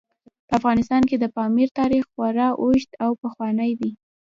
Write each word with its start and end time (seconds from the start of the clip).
په 0.47 0.53
افغانستان 0.59 1.01
کې 1.09 1.15
د 1.19 1.25
پامیر 1.35 1.69
تاریخ 1.79 2.03
خورا 2.13 2.49
اوږد 2.63 2.91
او 3.05 3.11
پخوانی 3.21 3.71
دی. 3.79 3.91